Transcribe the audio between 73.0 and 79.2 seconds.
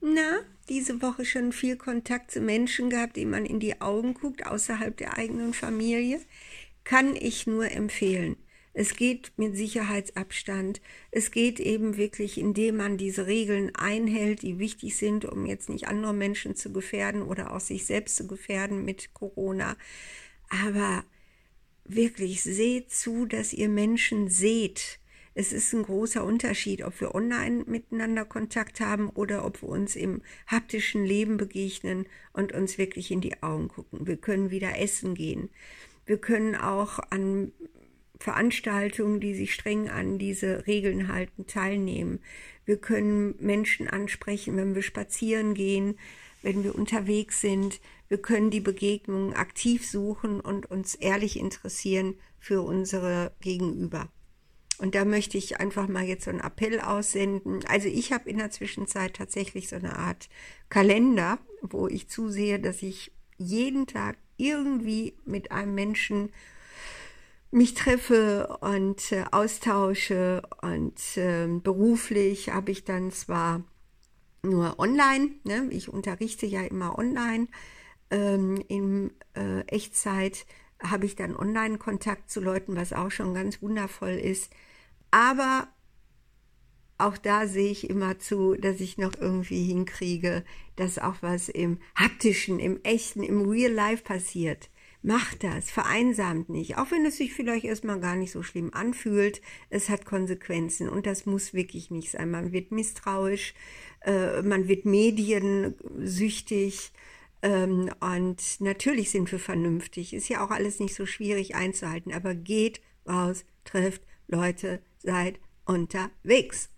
zwar nur online, ne? ich unterrichte ja immer online, ähm, in